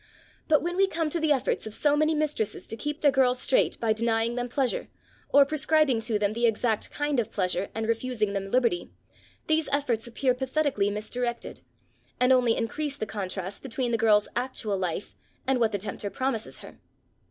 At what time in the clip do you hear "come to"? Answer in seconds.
0.87-1.19